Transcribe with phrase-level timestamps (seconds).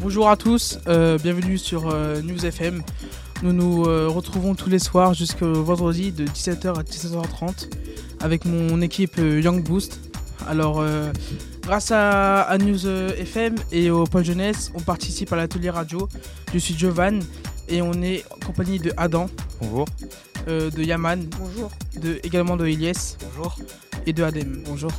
[0.00, 2.82] Bonjour à tous, euh, bienvenue sur euh, News FM.
[3.42, 7.68] Nous nous euh, retrouvons tous les soirs jusqu'au vendredi de 17h à 17h30
[8.20, 10.00] avec mon équipe euh, Young Boost.
[10.48, 11.12] Alors, euh,
[11.62, 16.08] grâce à, à News FM et au Point Jeunesse, on participe à l'atelier radio.
[16.52, 17.20] Je suis Jovan
[17.68, 19.28] et on est en compagnie de Adam,
[19.60, 19.86] Bonjour.
[20.48, 21.70] euh, de Yaman, Bonjour.
[22.00, 23.56] de, également de Ilyes Bonjour.
[24.06, 24.62] et de Adem.
[24.66, 24.90] Bonjour.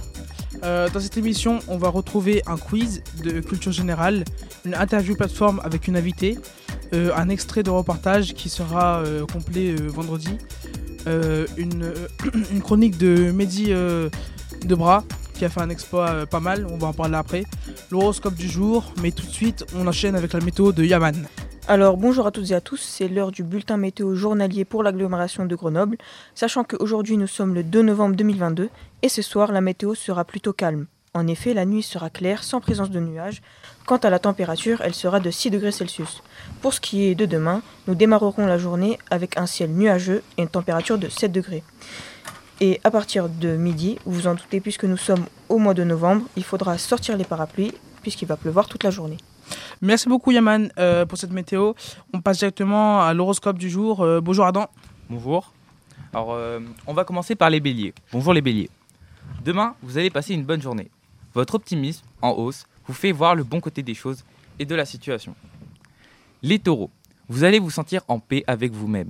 [0.63, 4.23] Euh, dans cette émission, on va retrouver un quiz de culture générale,
[4.65, 6.37] une interview plateforme avec une invitée,
[6.93, 10.37] euh, un extrait de reportage qui sera euh, complet vendredi,
[11.57, 11.93] une,
[12.51, 13.73] une chronique de Mehdi
[14.65, 17.45] Debras qui a fait un exploit pas mal, on va en parler après,
[17.89, 21.27] l'horoscope du jour, mais tout de suite on enchaîne avec la météo de Yaman.
[21.67, 25.45] Alors bonjour à toutes et à tous, c'est l'heure du bulletin météo journalier pour l'agglomération
[25.45, 25.97] de Grenoble,
[26.35, 28.69] sachant qu'aujourd'hui nous sommes le 2 novembre 2022
[29.01, 30.87] et ce soir la météo sera plutôt calme.
[31.13, 33.41] En effet, la nuit sera claire sans présence de nuages.
[33.85, 36.23] Quant à la température, elle sera de 6 degrés Celsius.
[36.61, 40.43] Pour ce qui est de demain, nous démarrerons la journée avec un ciel nuageux et
[40.43, 41.63] une température de 7 degrés.
[42.61, 45.83] Et à partir de midi, vous vous en doutez puisque nous sommes au mois de
[45.83, 49.17] novembre, il faudra sortir les parapluies puisqu'il va pleuvoir toute la journée.
[49.81, 51.73] Merci beaucoup Yaman euh, pour cette météo.
[52.13, 54.01] On passe directement à l'horoscope du jour.
[54.01, 54.69] Euh, bonjour Adam.
[55.09, 55.51] Bonjour.
[56.13, 57.93] Alors, euh, on va commencer par les béliers.
[58.13, 58.69] Bonjour les béliers.
[59.43, 60.91] Demain, vous allez passer une bonne journée.
[61.33, 64.23] Votre optimisme, en hausse, vous fait voir le bon côté des choses
[64.59, 65.35] et de la situation.
[66.43, 66.91] Les taureaux,
[67.27, 69.09] vous allez vous sentir en paix avec vous-même.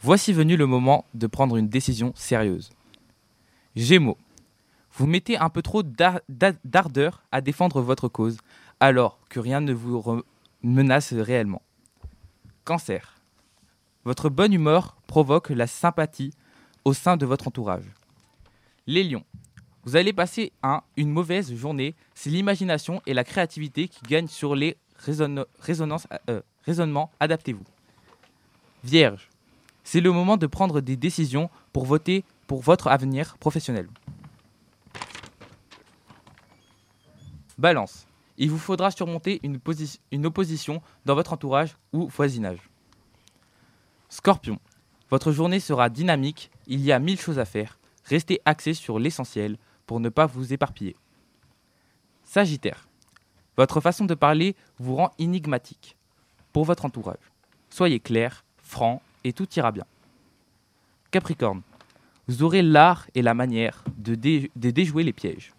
[0.00, 2.70] Voici venu le moment de prendre une décision sérieuse.
[3.76, 4.16] Gémeaux,
[4.94, 8.38] vous mettez un peu trop d'ar- d'a- d'ardeur à défendre votre cause,
[8.80, 10.22] alors que rien ne vous
[10.62, 11.62] menace réellement.
[12.64, 13.16] Cancer,
[14.04, 16.32] votre bonne humeur provoque la sympathie
[16.84, 17.84] au sein de votre entourage.
[18.86, 19.24] Les lions,
[19.84, 24.54] vous allez passer un, une mauvaise journée, c'est l'imagination et la créativité qui gagnent sur
[24.54, 27.64] les résonances, euh, raisonnements, adaptez-vous.
[28.84, 29.28] Vierge,
[29.84, 33.88] c'est le moment de prendre des décisions pour voter pour votre avenir professionnel.
[37.58, 38.06] Balance,
[38.38, 39.60] il vous faudra surmonter une,
[40.10, 42.70] une opposition dans votre entourage ou voisinage.
[44.08, 44.58] Scorpion,
[45.10, 47.78] votre journée sera dynamique, il y a mille choses à faire.
[48.04, 49.58] Restez axé sur l'essentiel
[49.98, 50.94] ne pas vous éparpiller.
[52.22, 52.86] Sagittaire,
[53.56, 55.96] votre façon de parler vous rend énigmatique
[56.52, 57.32] pour votre entourage.
[57.70, 59.84] Soyez clair, franc et tout ira bien.
[61.10, 61.62] Capricorne,
[62.28, 64.14] vous aurez l'art et la manière de
[64.70, 65.52] déjouer les pièges.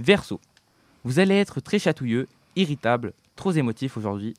[0.00, 0.40] Verseau,
[1.04, 2.26] vous allez être très chatouilleux,
[2.56, 4.34] irritable, trop émotif aujourd'hui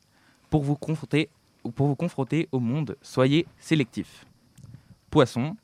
[0.50, 1.30] pour vous confronter
[1.70, 4.26] pour vous confronter au monde, soyez sélectif.
[5.10, 5.56] Poisson,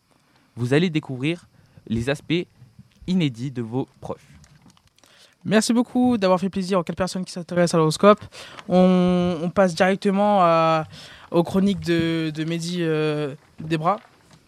[0.56, 1.48] vous allez découvrir
[1.88, 2.46] les aspects
[3.08, 4.20] inédits de vos proches.
[5.44, 8.20] Merci beaucoup d'avoir fait plaisir aux quatre personnes qui s'intéressent à l'horoscope.
[8.68, 10.84] On, on passe directement à-
[11.30, 13.34] aux chroniques de, de Mehdi euh.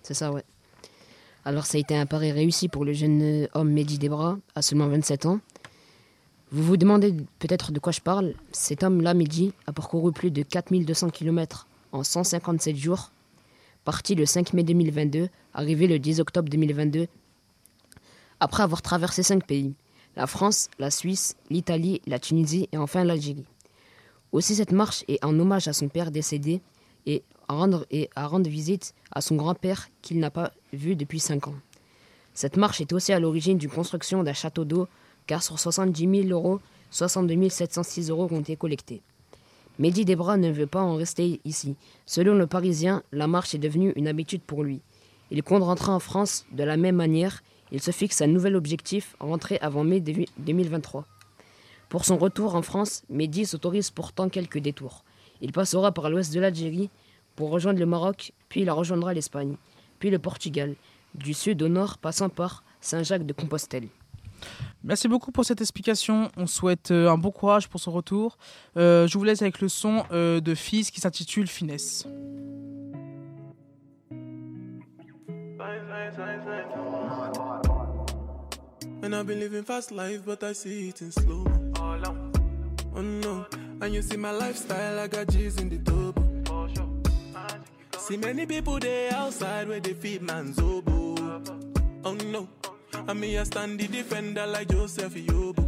[0.03, 0.45] C'est ça, ouais.
[1.45, 4.63] Alors, ça a été un pari réussi pour le jeune euh, homme Mehdi Debra, à
[4.63, 5.41] seulement 27 ans.
[6.53, 8.35] Vous vous demandez peut-être de quoi je parle.
[8.53, 13.11] Cet homme-là, Mehdi, a parcouru plus de 4200 km en 157 jours.
[13.85, 17.07] Parti le 5 mai 2022, arrivé le 10 octobre 2022,
[18.41, 19.75] après avoir traversé cinq pays
[20.17, 23.47] la France, la Suisse, l'Italie, la Tunisie et enfin l'Algérie.
[24.33, 26.61] Aussi, cette marche est en hommage à son père décédé
[27.07, 31.55] et à rendre, visite à son grand-père qu'il n'a pas vu depuis 5 ans.
[32.35, 34.89] Cette marche est aussi à l'origine d'une construction d'un château d'eau,
[35.27, 39.03] car sur 70 000 euros, 62 706 euros ont été collectés.
[39.79, 41.75] Mehdi Debra ne veut pas en rester ici.
[42.07, 44.81] Selon le Parisien, la marche est devenue une habitude pour lui.
[45.31, 47.43] Il compte rentrer en France de la même manière.
[47.73, 51.05] Il se fixe un nouvel objectif, rentrer avant mai 2023.
[51.89, 55.05] Pour son retour en France, Mehdi s'autorise pourtant quelques détours.
[55.41, 56.91] Il passera par l'ouest de l'Algérie
[57.37, 59.57] pour rejoindre le Maroc, puis il rejoindra l'Espagne,
[59.99, 60.75] puis le Portugal,
[61.15, 63.89] du sud au nord passant par Saint-Jacques-de-Compostelle.
[64.85, 66.31] Merci beaucoup pour cette explication.
[66.37, 68.39] On souhaite euh, un bon courage pour son retour.
[68.77, 72.07] Euh, je vous laisse avec le son euh, de Fils qui s'intitule Finesse.
[79.03, 81.45] And I've been living fast life, but I see it in slow.
[82.93, 83.47] Oh no,
[83.81, 86.13] and you see my lifestyle, I got G's in the double.
[87.99, 91.41] See many people there outside where they feed man's oboe.
[92.05, 92.49] Oh no,
[92.93, 95.67] and me I stand the defender like Joseph Yobo.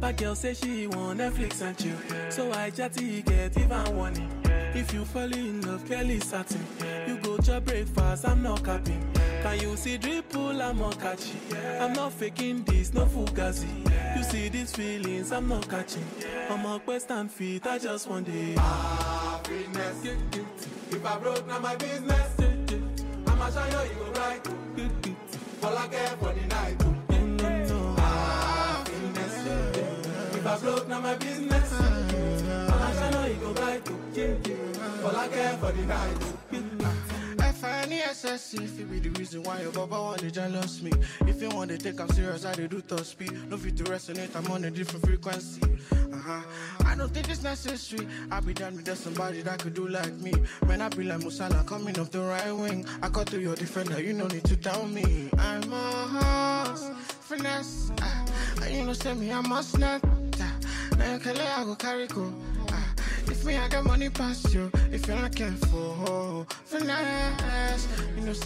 [0.00, 1.96] But girl say she want Netflix and chill,
[2.30, 4.30] so I chatty get even warning.
[4.74, 6.64] If you fall in love, Kelly satin,
[7.46, 9.04] you breakfast, I'm not capping.
[9.42, 10.60] Can you see dripple?
[10.60, 11.40] I'm not catching.
[11.80, 13.68] I'm not faking this, no fugazi.
[14.16, 16.04] You see these feelings, I'm not catching.
[16.50, 18.58] I'm a quest and feet, I just want it.
[18.58, 20.04] Happiness.
[20.90, 22.36] If I broke, now my business.
[23.26, 24.40] I'ma show you, you go right.
[25.62, 26.82] All I care for the night.
[27.98, 29.34] Happiness.
[30.34, 31.72] If I broke, now my business.
[31.72, 33.88] I'ma show you, you go right.
[35.04, 36.67] All I care for the night.
[38.10, 40.90] If it be the reason why your papa want to jealous me.
[41.26, 43.32] If you want to take I'm serious, I do top speed.
[43.50, 45.60] No fit to resonate, I'm on a different frequency.
[45.92, 46.40] Uh-huh.
[46.86, 48.08] I don't think it's necessary.
[48.30, 50.32] I be done with just somebody that could do like me.
[50.66, 52.86] Man, I be like Musala coming off the right wing.
[53.02, 55.28] I cut to your defender, you no need to tell me.
[55.36, 56.90] I'm a horse,
[57.20, 57.92] finesse.
[58.00, 60.44] Uh, you know send me, I must not uh,
[60.96, 62.32] Now you can let I go carry go.
[62.70, 62.80] Uh,
[63.26, 64.70] if me, I got money past you.
[64.90, 66.77] If you're not careful, finesse.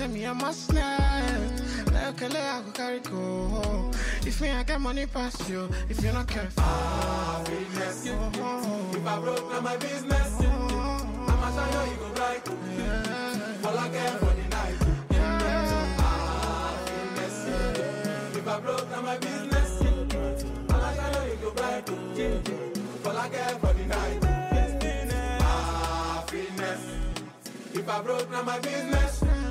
[0.03, 1.51] You send me a must snap.
[1.93, 3.89] Like a I go carry go.
[4.27, 5.69] If me, I got money past you.
[5.89, 8.09] If you're not careful, ah, Happiness.
[8.09, 8.97] Oh, oh, oh.
[8.97, 10.41] If I broke, now ah, my business.
[10.43, 12.49] I'ma show you, you go right.
[13.65, 14.79] All I care for the night.
[16.01, 17.37] Ah, Happiness.
[18.37, 19.83] If I broke, now my business.
[20.69, 21.89] I'ma show you, you go right.
[23.07, 24.25] All I care for the night.
[25.43, 26.83] Happiness.
[27.73, 29.42] If I broke, now my business.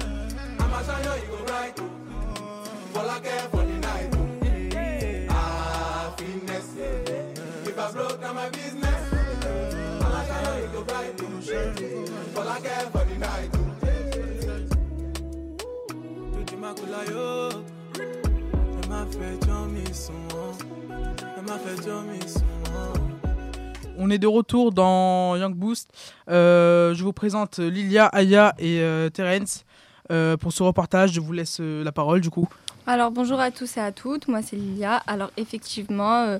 [23.98, 25.90] On est de retour dans Young Boost.
[26.30, 29.64] Euh, je vous présente Lilia, Aya et euh, Terence
[30.12, 31.14] euh, pour ce reportage.
[31.14, 32.48] Je vous laisse euh, la parole du coup.
[32.88, 34.98] Alors bonjour à tous et à toutes, moi c'est Lilia.
[35.08, 36.40] Alors effectivement, euh,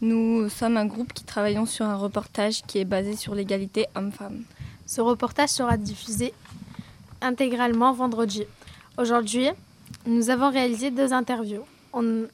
[0.00, 4.42] nous sommes un groupe qui travaillons sur un reportage qui est basé sur l'égalité homme-femme.
[4.84, 6.34] Ce reportage sera diffusé
[7.22, 8.44] intégralement vendredi.
[8.98, 9.48] Aujourd'hui,
[10.06, 11.64] nous avons réalisé deux interviews.
[11.92, 12.24] On,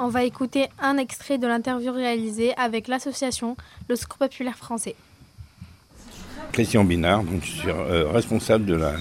[0.00, 3.56] on va écouter un extrait de l'interview réalisée avec l'association
[3.88, 4.96] Le Secours Populaire Français.
[6.52, 8.94] Christian Binard, donc je suis euh, responsable de la,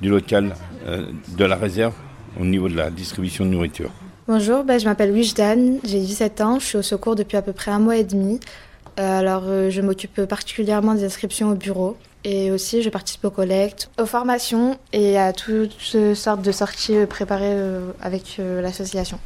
[0.00, 0.54] du local
[0.86, 1.06] euh,
[1.36, 1.94] de la réserve
[2.38, 3.90] au niveau de la distribution de nourriture.
[4.28, 7.52] Bonjour, ben, je m'appelle Wijdan, j'ai 17 ans, je suis au secours depuis à peu
[7.52, 8.38] près un mois et demi.
[8.98, 13.30] Euh, alors euh, je m'occupe particulièrement des inscriptions au bureau et aussi je participe aux
[13.30, 15.72] collectes, aux formations et à toutes
[16.14, 19.18] sortes de sorties préparées euh, avec euh, l'association.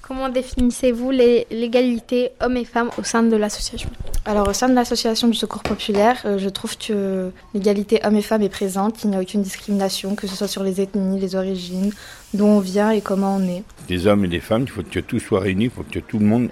[0.00, 3.90] Comment définissez-vous l'égalité hommes et femmes au sein de l'association?
[4.24, 8.22] Alors au sein de l'association du secours populaire, euh, je trouve que l'égalité hommes et
[8.22, 11.34] femmes est présente, il n'y a aucune discrimination, que ce soit sur les ethnies, les
[11.34, 11.92] origines,
[12.32, 13.64] d'où on vient et comment on est.
[13.88, 16.20] Des hommes et des femmes, il faut que tout soit réuni, il faut que tout
[16.20, 16.50] le monde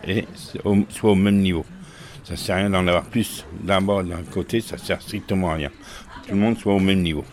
[0.89, 1.65] soit au même niveau.
[2.25, 5.51] Ça ne sert à rien d'en avoir plus d'un bord d'un côté, ça sert strictement
[5.51, 5.71] à rien.
[6.27, 7.25] Tout le monde soit au même niveau.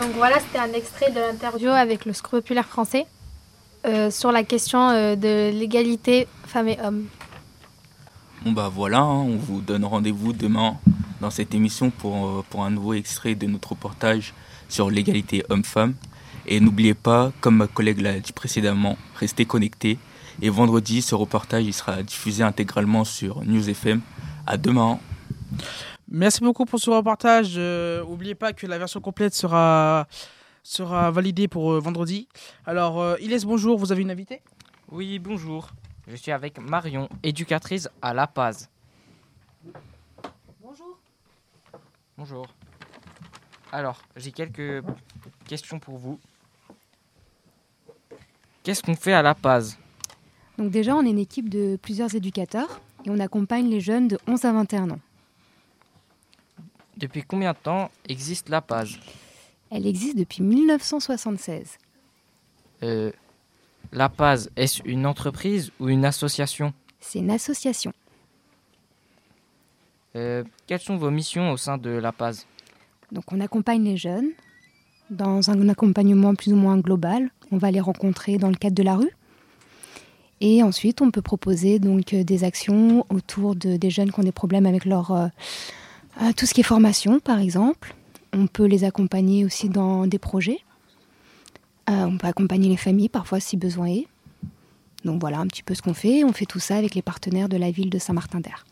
[0.00, 3.06] Donc voilà, c'était un extrait de l'interview avec le Secours Populaire Français
[3.86, 7.06] euh, sur la question euh, de l'égalité femmes et hommes.
[8.44, 10.78] Bon bah voilà, hein, on vous donne rendez-vous demain
[11.20, 14.32] dans cette émission pour, euh, pour un nouveau extrait de notre reportage
[14.68, 15.94] sur l'égalité homme-femme.
[16.46, 19.98] Et n'oubliez pas, comme ma collègue l'a dit précédemment, restez connectés.
[20.40, 24.00] Et vendredi, ce reportage il sera diffusé intégralement sur News FM.
[24.46, 24.98] À demain.
[26.08, 27.54] Merci beaucoup pour ce reportage.
[27.56, 30.08] Euh, N'oubliez pas que la version complète sera,
[30.62, 32.26] sera validée pour euh, vendredi.
[32.66, 34.40] Alors, euh, Ilès, bonjour, vous avez une invitée?
[34.90, 35.70] Oui, bonjour.
[36.06, 38.68] Je suis avec Marion, éducatrice à La Paz.
[40.60, 40.98] Bonjour.
[42.16, 42.46] Bonjour.
[43.72, 44.84] Alors, j'ai quelques
[45.46, 46.18] questions pour vous.
[48.62, 49.78] Qu'est-ce qu'on fait à La Paz?
[50.58, 54.18] Donc déjà, on est une équipe de plusieurs éducateurs et on accompagne les jeunes de
[54.26, 55.00] 11 à 21 ans.
[56.96, 58.98] Depuis combien de temps existe La Paz?
[59.70, 61.78] Elle existe depuis 1976.
[62.82, 63.12] Euh,
[63.92, 66.72] La Paz, est-ce une entreprise ou une association?
[67.00, 67.92] C'est une association.
[70.16, 72.46] Euh, Quelles sont vos missions au sein de La Paz?
[73.10, 74.30] Donc on accompagne les jeunes
[75.10, 77.30] dans un accompagnement plus ou moins global.
[77.50, 79.10] On va les rencontrer dans le cadre de la rue.
[80.40, 84.24] Et ensuite, on peut proposer donc euh, des actions autour de, des jeunes qui ont
[84.24, 85.26] des problèmes avec leur euh,
[86.22, 87.94] euh, tout ce qui est formation, par exemple.
[88.32, 90.60] On peut les accompagner aussi dans des projets.
[91.90, 94.06] Euh, on peut accompagner les familles parfois si besoin est.
[95.04, 96.24] Donc voilà un petit peu ce qu'on fait.
[96.24, 98.64] On fait tout ça avec les partenaires de la ville de Saint-Martin-d'Air.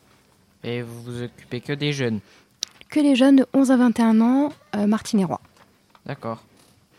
[0.62, 2.20] Et vous vous occupez que des jeunes
[2.90, 5.40] Que les jeunes de 11 à 21 ans, euh, martinérois.
[6.06, 6.44] D'accord.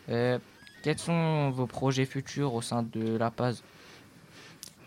[0.09, 0.39] Euh,
[0.83, 3.61] quels sont vos projets futurs au sein de la PAS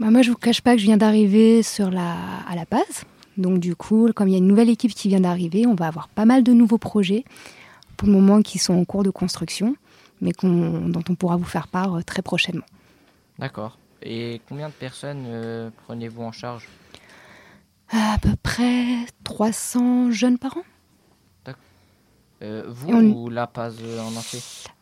[0.00, 2.16] Bah, moi, je vous cache pas que je viens d'arriver sur la,
[2.48, 3.04] à la base.
[3.36, 5.86] Donc, du coup, comme il y a une nouvelle équipe qui vient d'arriver, on va
[5.86, 7.24] avoir pas mal de nouveaux projets,
[7.96, 9.76] pour le moment qui sont en cours de construction,
[10.22, 12.64] mais dont on pourra vous faire part euh, très prochainement.
[13.38, 13.76] D'accord.
[14.02, 16.66] Et combien de personnes euh, prenez-vous en charge?
[17.90, 20.62] À peu près 300 jeunes par an
[22.42, 24.40] Euh, Vous on- ou la PAS en entier?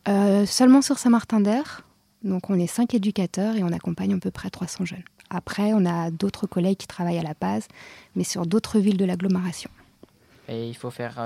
[0.09, 1.83] Euh, Seulement sur Saint-Martin-d'Air.
[2.23, 5.03] Donc, on est cinq éducateurs et on accompagne à peu près 300 jeunes.
[5.29, 7.67] Après, on a d'autres collègues qui travaillent à la base,
[8.17, 9.71] mais sur d'autres villes de l'agglomération.
[10.49, 11.17] Et il faut faire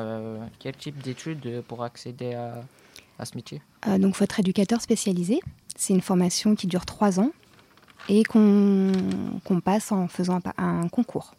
[0.59, 2.54] quel type d'études pour accéder à,
[3.18, 3.62] à ce métier?
[3.87, 5.40] Euh, donc, faut être éducateur spécialisé.
[5.76, 7.30] C'est une formation qui dure trois ans
[8.09, 8.92] et qu'on
[9.64, 11.35] passe en faisant un, concours.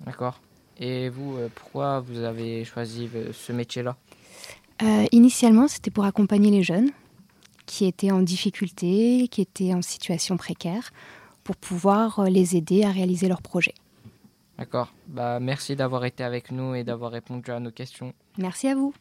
[0.00, 0.40] D'accord.
[0.78, 3.96] Et vous, euh, pourquoi vous avez choisi euh, ce métier-là?
[4.82, 6.90] Euh, initialement, c'était pour accompagner les jeunes
[7.66, 10.90] qui étaient en difficulté, qui étaient en situation précaire,
[11.44, 13.74] pour pouvoir les aider à réaliser leurs projets.
[14.58, 14.92] D'accord.
[15.08, 18.12] Bah, merci d'avoir été avec nous et d'avoir répondu à nos questions.
[18.38, 18.94] Merci à vous.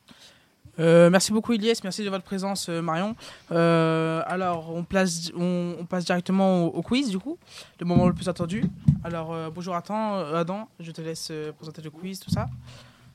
[0.80, 3.16] Euh, merci beaucoup Ilyes, merci de votre présence euh, Marion.
[3.52, 7.38] Euh, alors on, place, on, passe directement au, quiz du coup,
[7.80, 8.64] le moment le plus attendu.
[9.04, 12.48] Alors euh, bonjour Adam, Adam, je te laisse présenter le quiz, tout ça.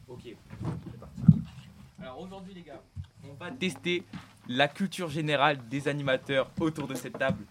[0.08, 1.22] Ok, c'est parti.
[2.00, 2.80] Alors aujourd'hui les gars,
[3.24, 4.04] on va tester
[4.48, 7.42] la culture générale des animateurs autour de cette table.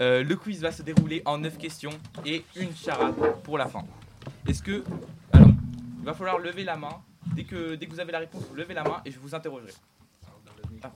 [0.00, 1.92] Le quiz va se dérouler en 9 questions
[2.26, 3.14] et une charade
[3.44, 3.84] pour la fin.
[4.48, 4.82] Est-ce que...
[5.32, 5.48] Alors,
[6.00, 7.00] il va falloir lever la main.
[7.34, 9.34] Dès que, dès que vous avez la réponse, vous levez la main et je vous
[9.34, 9.72] interrogerai.
[10.82, 10.90] Ah.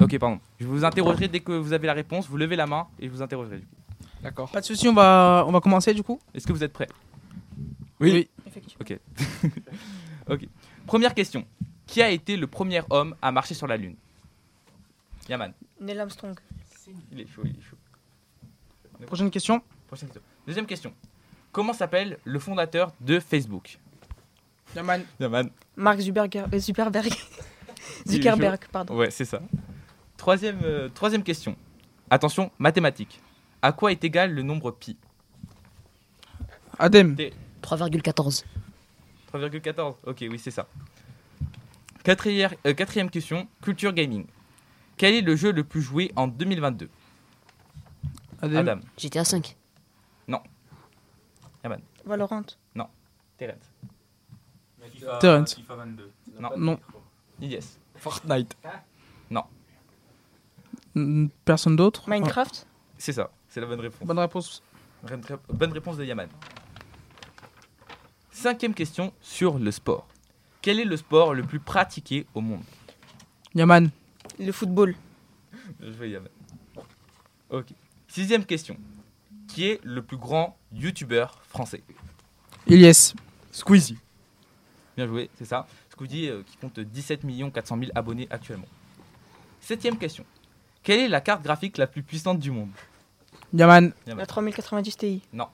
[0.00, 0.40] Ok, pardon.
[0.58, 3.12] Je vous interrogerai dès que vous avez la réponse, vous levez la main et je
[3.12, 3.76] vous interrogerai du coup.
[4.22, 4.50] D'accord.
[4.50, 6.18] Pas de souci, on va, on va commencer du coup?
[6.34, 6.88] Est-ce que vous êtes prêts?
[8.00, 8.28] Oui.
[8.80, 8.98] Ok.
[10.28, 10.48] ok.
[10.86, 11.46] Première question.
[11.86, 13.96] Qui a été le premier homme à marcher sur la Lune?
[15.28, 15.52] Yaman.
[15.80, 16.38] Neil Armstrong.
[17.10, 17.76] Il est chaud, il est chaud.
[19.06, 19.62] Prochaine question.
[19.86, 20.22] Prochaine question.
[20.46, 20.92] Deuxième question.
[21.52, 23.78] Comment s'appelle le fondateur de Facebook?
[24.74, 25.04] Yaman.
[25.20, 25.50] Yaman.
[25.76, 26.36] Mark Zuckerberg.
[26.36, 26.58] euh,
[28.06, 28.60] Zuckerberg.
[28.70, 28.96] Pardon.
[28.96, 29.40] Ouais, c'est ça.
[30.16, 31.56] Troisième, euh, troisième question.
[32.10, 33.20] Attention, mathématiques.
[33.60, 34.96] À quoi est égal le nombre pi?
[36.78, 37.16] Adem.
[37.62, 38.44] 3,14.
[39.32, 39.94] 3,14.
[40.04, 40.66] Ok, oui, c'est ça.
[42.04, 44.26] Quatrième, euh, quatrième question, culture gaming.
[44.96, 46.88] Quel est le jeu le plus joué en 2022
[48.42, 48.56] Adem.
[48.56, 48.80] Adam.
[48.98, 49.56] GTA 5.
[50.26, 50.40] Non.
[51.62, 51.80] Yaman.
[52.04, 52.42] Valorant.
[52.74, 52.88] Non.
[53.38, 53.70] Terence.
[55.02, 55.54] FIFA- Terence.
[55.54, 56.12] FIFA 22.
[56.40, 56.50] Non.
[56.56, 56.80] Non.
[57.40, 57.78] Yes.
[57.96, 58.56] Fortnite.
[59.30, 59.44] Non.
[61.44, 62.08] Personne d'autre?
[62.08, 62.66] Minecraft?
[62.98, 64.06] C'est ça, c'est la bonne réponse.
[64.06, 64.62] Bonne réponse.
[65.02, 66.28] Bonne ré- Bonne réponse de Yaman.
[68.30, 70.06] Cinquième question sur le sport.
[70.60, 72.62] Quel est le sport le plus pratiqué au monde?
[73.54, 73.90] Yaman.
[74.38, 74.94] Le football.
[75.80, 76.28] Je veux Yaman.
[77.50, 77.66] Ok.
[78.08, 78.76] Sixième question.
[79.48, 81.82] Qui est le plus grand youtubeur français?
[82.66, 83.14] Ilyes.
[83.50, 83.98] Squeezie.
[84.96, 85.66] Bien joué, c'est ça.
[85.90, 87.22] Squeezie euh, qui compte 17
[87.52, 88.66] 400 000 abonnés actuellement.
[89.60, 90.24] Septième question.
[90.82, 92.70] Quelle est la carte graphique la plus puissante du monde?
[93.54, 93.92] Yaman.
[94.06, 94.18] Yaman.
[94.18, 95.22] La 3090 Ti.
[95.32, 95.46] Non.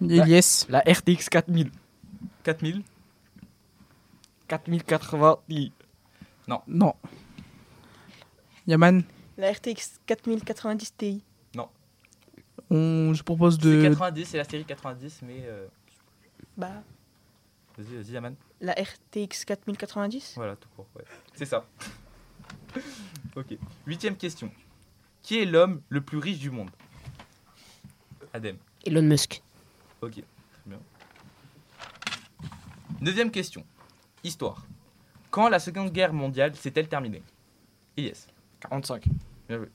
[0.00, 0.66] Ilyes.
[0.68, 1.70] La RTX 4000.
[2.44, 2.82] 4000
[4.48, 5.72] 4080 Ti.
[6.46, 6.60] Non.
[6.66, 6.94] Non.
[8.66, 9.02] Yaman.
[9.36, 11.22] La RTX 4090 Ti.
[11.54, 11.68] Non.
[12.70, 13.82] On, je propose C'est de.
[13.88, 15.42] 90, c'est la série 90, mais...
[15.44, 15.66] euh,
[16.56, 16.82] Bah,
[17.76, 18.34] Vas-y, vas-y, Yaman.
[18.60, 20.34] La RTX 4090.
[20.36, 21.04] Voilà, tout court, ouais.
[21.34, 21.66] C'est ça.
[23.36, 23.56] ok.
[23.86, 24.50] Huitième question.
[25.22, 26.70] Qui est l'homme le plus riche du monde?
[28.32, 28.56] Adem.
[28.86, 29.42] Elon Musk.
[30.00, 30.22] Ok, très
[30.66, 30.78] bien.
[33.00, 33.64] Neuvième question.
[34.24, 34.64] Histoire.
[35.30, 37.22] Quand la Seconde Guerre mondiale s'est-elle terminée?
[37.96, 38.26] Yes.
[38.60, 39.04] 45.
[39.48, 39.68] Bien joué.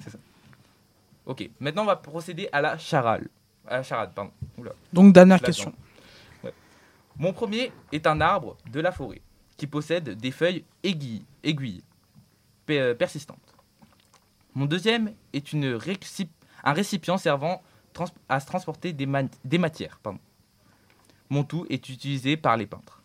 [0.00, 0.18] C'est ça.
[1.26, 3.28] Ok, maintenant on va procéder à la charade.
[3.66, 4.32] À la charade, pardon.
[4.58, 4.72] Oula.
[4.92, 5.72] Donc, dernière question.
[7.18, 9.20] Mon premier est un arbre de la forêt
[9.56, 11.82] qui possède des feuilles aiguilles, aiguilles
[12.66, 13.54] pe- persistantes.
[14.54, 16.30] Mon deuxième est une récip-
[16.64, 19.98] un récipient servant trans- à se transporter des, ma- des matières.
[20.02, 20.18] Pardon.
[21.30, 23.00] Mon tout est utilisé par les peintres.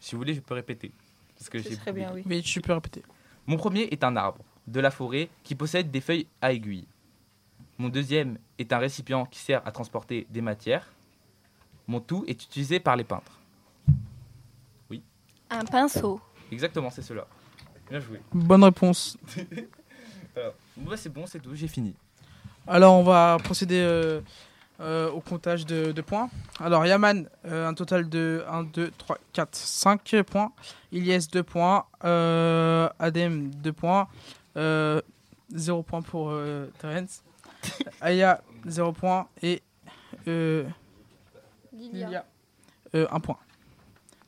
[0.00, 0.92] Si vous voulez, je peux répéter.
[1.38, 2.22] Parce que Ce j'ai serait bien, oui.
[2.26, 3.02] Oui, tu peux répéter.
[3.46, 6.86] mon premier est un arbre de la forêt qui possède des feuilles à aiguilles.
[7.78, 10.90] Mon deuxième est un récipient qui sert à transporter des matières.
[11.86, 13.32] Mon tout est utilisé par les peintres.
[15.50, 16.20] Un pinceau.
[16.50, 17.26] Exactement, c'est cela.
[17.88, 18.20] Bien joué.
[18.32, 19.16] Bonne réponse.
[20.36, 21.94] Alors, bah, c'est bon, c'est tout, j'ai fini.
[22.66, 24.20] Alors, on va procéder euh,
[24.80, 26.28] euh, au comptage de, de points.
[26.58, 30.50] Alors, Yaman, euh, un total de 1, 2, 3, 4, 5 points.
[30.90, 31.84] Ilyes, 2 points.
[32.04, 34.08] Euh, Adem, 2 points.
[34.56, 37.22] 0 points pour euh, Terence.
[38.00, 39.28] Aya, 0 points.
[39.42, 39.62] Et
[41.74, 42.24] euh, Lilia,
[42.92, 43.36] 1 point.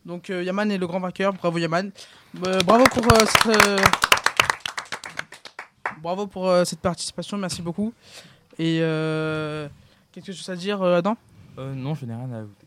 [0.05, 1.33] Donc, euh, Yaman est le grand vainqueur.
[1.33, 1.91] Bravo, Yaman.
[2.47, 3.67] Euh, bravo pour euh, cette.
[3.67, 3.79] euh,
[6.03, 7.93] Bravo pour euh, cette participation, merci beaucoup.
[8.59, 9.69] Et euh,
[10.13, 11.17] quelque chose à dire, euh, Adam?
[11.59, 12.67] Euh, non, je n'ai rien à ajouter.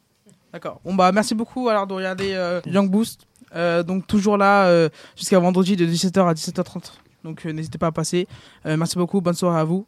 [0.51, 0.81] D'accord.
[0.83, 3.27] Bon bah merci beaucoup alors de regarder euh, Young Boost.
[3.55, 6.91] Euh, donc toujours là euh, jusqu'à vendredi de 17h à 17h30.
[7.24, 8.27] Donc euh, n'hésitez pas à passer.
[8.65, 9.86] Euh, merci beaucoup, bonne soirée à vous.